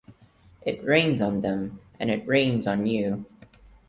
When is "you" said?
2.87-3.27